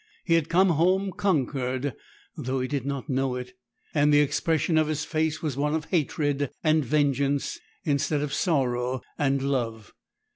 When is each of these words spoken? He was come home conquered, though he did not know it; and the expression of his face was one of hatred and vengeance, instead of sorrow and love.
He 0.25 0.33
was 0.33 0.47
come 0.47 0.69
home 0.71 1.11
conquered, 1.15 1.93
though 2.35 2.59
he 2.59 2.67
did 2.67 2.87
not 2.87 3.07
know 3.07 3.35
it; 3.35 3.53
and 3.93 4.11
the 4.11 4.19
expression 4.19 4.79
of 4.79 4.87
his 4.87 5.05
face 5.05 5.43
was 5.43 5.55
one 5.55 5.75
of 5.75 5.85
hatred 5.91 6.49
and 6.63 6.83
vengeance, 6.83 7.59
instead 7.83 8.21
of 8.21 8.33
sorrow 8.33 9.03
and 9.19 9.43
love. 9.43 9.93